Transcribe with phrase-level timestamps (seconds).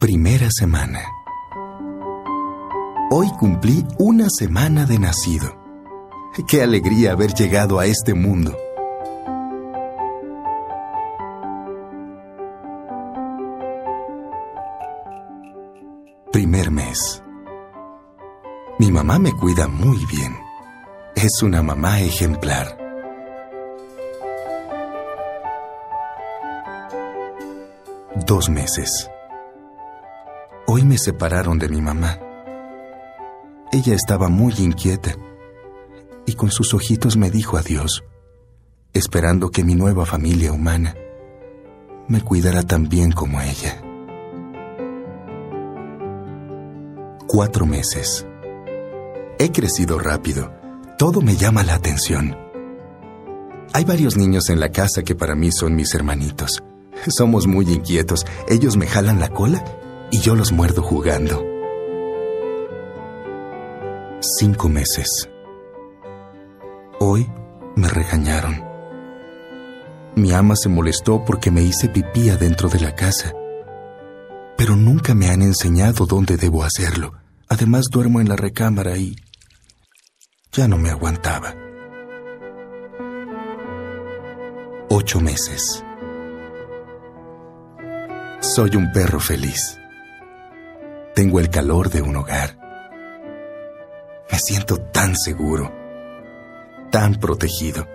[0.00, 1.02] Primera semana.
[3.10, 5.54] Hoy cumplí una semana de nacido.
[6.48, 8.56] Qué alegría haber llegado a este mundo.
[16.32, 17.22] Primer mes.
[18.78, 20.34] Mi mamá me cuida muy bien.
[21.14, 22.74] Es una mamá ejemplar.
[28.26, 29.10] Dos meses.
[30.72, 32.20] Hoy me separaron de mi mamá.
[33.72, 35.16] Ella estaba muy inquieta
[36.26, 38.04] y con sus ojitos me dijo adiós,
[38.92, 40.94] esperando que mi nueva familia humana
[42.06, 43.82] me cuidara tan bien como ella.
[47.26, 48.24] Cuatro meses.
[49.40, 50.52] He crecido rápido.
[50.98, 52.38] Todo me llama la atención.
[53.72, 56.62] Hay varios niños en la casa que para mí son mis hermanitos.
[57.08, 58.24] Somos muy inquietos.
[58.48, 59.64] Ellos me jalan la cola
[60.10, 61.44] y yo los muerdo jugando.
[64.20, 65.28] Cinco meses.
[66.98, 67.26] Hoy
[67.76, 68.62] me regañaron.
[70.16, 73.32] Mi ama se molestó porque me hice pipí adentro de la casa.
[74.56, 77.14] Pero nunca me han enseñado dónde debo hacerlo.
[77.48, 79.16] Además duermo en la recámara y...
[80.52, 81.54] Ya no me aguantaba.
[84.90, 85.82] Ocho meses.
[88.40, 89.79] Soy un perro feliz.
[91.20, 92.56] Tengo el calor de un hogar.
[94.32, 95.70] Me siento tan seguro,
[96.90, 97.86] tan protegido.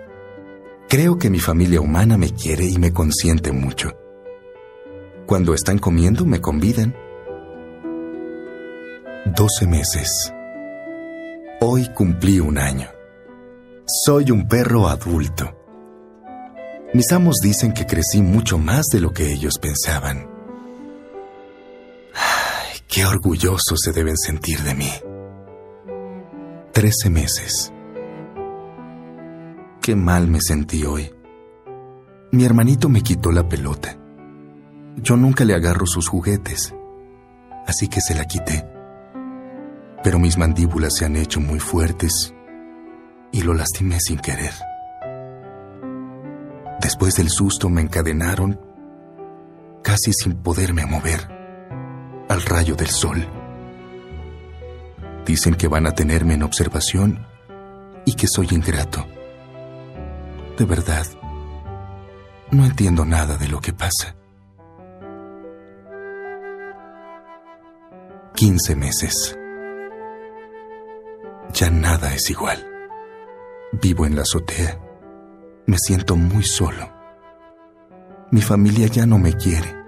[0.88, 3.98] Creo que mi familia humana me quiere y me consiente mucho.
[5.26, 6.94] Cuando están comiendo me convidan.
[9.34, 10.32] Doce meses.
[11.60, 12.86] Hoy cumplí un año.
[14.04, 15.52] Soy un perro adulto.
[16.94, 20.35] Mis amos dicen que crecí mucho más de lo que ellos pensaban.
[22.96, 24.90] Qué orgullosos se deben sentir de mí.
[26.72, 27.70] Trece meses.
[29.82, 31.12] Qué mal me sentí hoy.
[32.32, 33.98] Mi hermanito me quitó la pelota.
[34.96, 36.74] Yo nunca le agarro sus juguetes,
[37.66, 38.66] así que se la quité
[40.06, 42.32] pero mis mandíbulas se han hecho muy fuertes
[43.32, 44.52] y lo lastimé sin querer.
[46.80, 48.60] Después del susto me encadenaron,
[49.82, 51.35] casi sin poderme mover,
[52.36, 53.26] al rayo del sol.
[55.24, 57.26] Dicen que van a tenerme en observación
[58.04, 59.06] y que soy ingrato.
[60.58, 61.06] De verdad,
[62.50, 64.14] no entiendo nada de lo que pasa.
[68.34, 69.38] 15 meses
[71.54, 72.58] ya nada es igual.
[73.72, 74.78] Vivo en la azotea.
[75.66, 76.92] Me siento muy solo.
[78.30, 79.85] Mi familia ya no me quiere.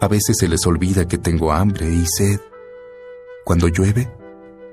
[0.00, 2.40] A veces se les olvida que tengo hambre y sed.
[3.44, 4.10] Cuando llueve,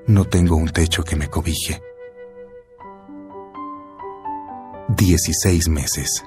[0.06, 1.80] no tengo un techo que me cobije.
[4.88, 6.24] 16 meses.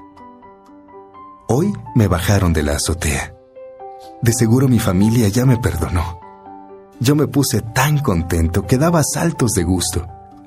[1.48, 3.34] Hoy me bajaron de la azotea.
[4.22, 6.18] De seguro mi familia ya me perdonó.
[6.98, 10.06] Yo me puse tan contento que daba saltos de gusto.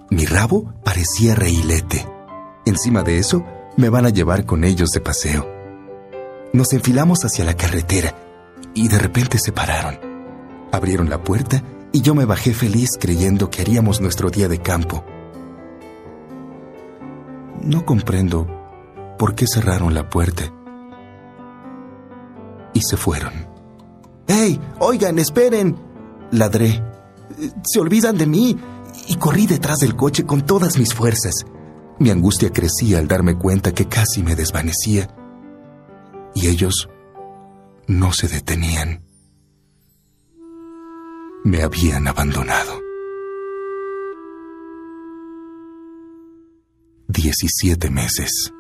[0.10, 2.06] Mi rabo parecía reilete.
[2.66, 3.46] Encima de eso,
[3.78, 5.48] me van a llevar con ellos de paseo.
[6.52, 8.16] Nos enfilamos hacia la carretera
[8.80, 10.00] y de repente se pararon.
[10.72, 15.04] Abrieron la puerta y yo me bajé feliz creyendo que haríamos nuestro día de campo.
[17.62, 18.48] No comprendo
[19.18, 20.44] por qué cerraron la puerta.
[22.74, 23.34] Y se fueron.
[24.28, 24.58] ¡Hey!
[24.80, 25.76] Oigan, esperen.
[26.32, 26.82] Ladré.
[27.64, 28.58] Se olvidan de mí
[29.10, 31.46] y corrí detrás del coche con todas mis fuerzas.
[32.00, 35.14] Mi angustia crecía al darme cuenta que casi me desvanecía.
[36.34, 36.88] Y ellos
[37.90, 39.04] no se detenían.
[41.44, 42.80] Me habían abandonado.
[47.08, 48.54] 17 meses.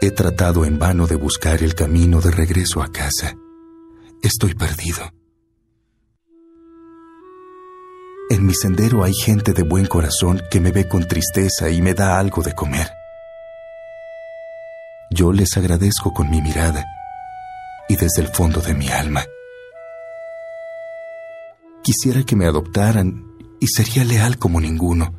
[0.00, 3.36] He tratado en vano de buscar el camino de regreso a casa.
[4.20, 5.12] Estoy perdido.
[8.30, 11.94] En mi sendero hay gente de buen corazón que me ve con tristeza y me
[11.94, 12.88] da algo de comer.
[15.14, 16.86] Yo les agradezco con mi mirada
[17.86, 19.22] y desde el fondo de mi alma.
[21.82, 23.22] Quisiera que me adoptaran
[23.60, 25.12] y sería leal como ninguno,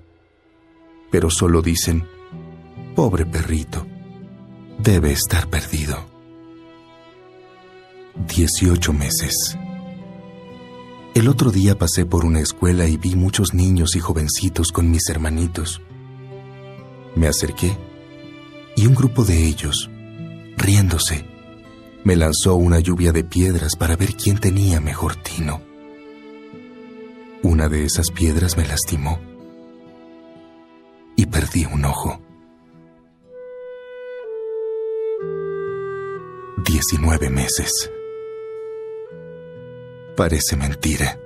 [1.12, 2.08] pero solo dicen,
[2.96, 3.86] pobre perrito,
[4.80, 6.04] debe estar perdido.
[8.36, 9.56] 18 meses.
[11.14, 15.08] El otro día pasé por una escuela y vi muchos niños y jovencitos con mis
[15.10, 15.82] hermanitos.
[17.16, 17.78] Me acerqué
[18.84, 19.90] y un grupo de ellos,
[20.58, 21.24] riéndose,
[22.04, 25.62] me lanzó una lluvia de piedras para ver quién tenía mejor tino.
[27.44, 29.22] Una de esas piedras me lastimó
[31.16, 32.20] y perdí un ojo.
[36.66, 37.90] Diecinueve meses.
[40.18, 41.18] Parece mentira.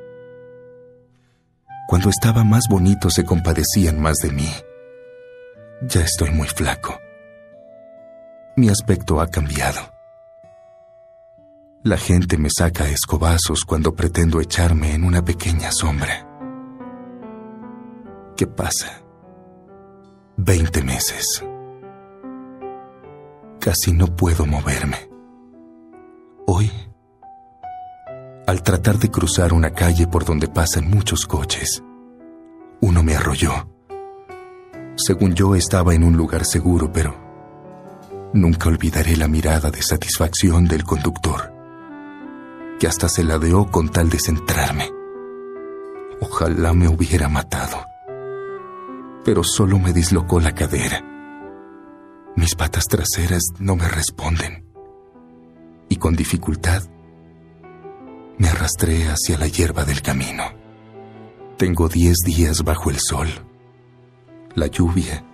[1.87, 4.49] Cuando estaba más bonito se compadecían más de mí.
[5.89, 6.99] Ya estoy muy flaco.
[8.57, 9.79] Mi aspecto ha cambiado.
[11.83, 16.27] La gente me saca escobazos cuando pretendo echarme en una pequeña sombra.
[18.35, 19.03] ¿Qué pasa?
[20.37, 21.45] Veinte meses.
[23.59, 25.07] Casi no puedo moverme.
[26.47, 26.71] Hoy,
[28.47, 31.83] al tratar de cruzar una calle por donde pasan muchos coches,
[32.81, 33.69] uno me arrolló.
[34.95, 37.26] Según yo estaba en un lugar seguro, pero
[38.33, 41.57] nunca olvidaré la mirada de satisfacción del conductor
[42.79, 44.89] que hasta se ladeó con tal de centrarme.
[46.21, 47.85] Ojalá me hubiera matado.
[49.25, 51.03] Pero solo me dislocó la cadera.
[52.35, 54.65] Mis patas traseras no me responden.
[55.89, 56.83] Y con dificultad
[58.37, 60.43] me arrastré hacia la hierba del camino.
[61.57, 63.27] Tengo diez días bajo el sol,
[64.53, 65.25] la lluvia,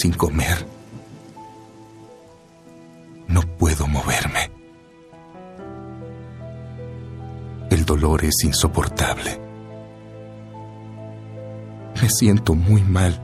[0.00, 0.80] sin comer
[3.30, 4.50] no puedo moverme.
[7.70, 9.40] El dolor es insoportable.
[12.02, 13.20] Me siento muy mal.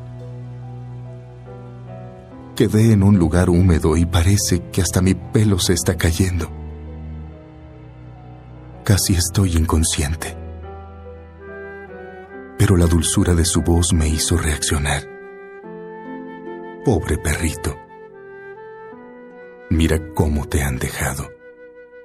[2.55, 6.49] Quedé en un lugar húmedo y parece que hasta mi pelo se está cayendo.
[8.85, 10.37] Casi estoy inconsciente.
[12.59, 15.16] Pero la dulzura de su voz me hizo reaccionar.
[16.87, 17.77] Pobre perrito.
[19.71, 21.29] Mira cómo te han dejado,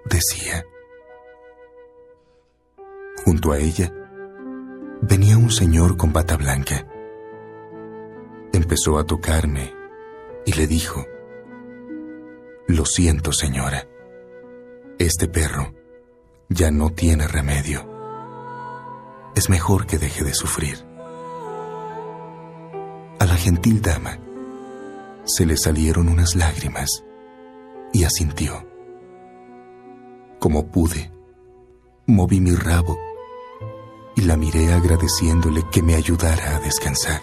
[0.06, 0.66] decía.
[3.24, 3.94] Junto a ella
[5.04, 6.88] venía un señor con bata blanca.
[8.54, 9.72] Empezó a tocarme
[10.48, 11.06] y le dijo,
[12.68, 13.88] Lo siento, señora.
[14.98, 15.76] Este perro
[16.50, 17.88] ya no tiene remedio.
[19.36, 20.80] Es mejor que deje de sufrir.
[23.20, 24.18] A la gentil dama
[25.24, 27.04] se le salieron unas lágrimas
[27.94, 28.68] y asintió.
[30.40, 31.12] Como pude,
[32.08, 32.98] moví mi rabo
[34.16, 37.22] y la miré agradeciéndole que me ayudara a descansar.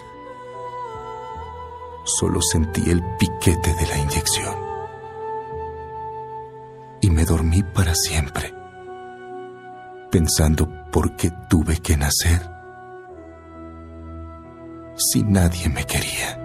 [2.05, 4.55] Solo sentí el piquete de la inyección
[7.01, 8.53] y me dormí para siempre,
[10.11, 12.49] pensando por qué tuve que nacer
[14.95, 16.38] si nadie me quería.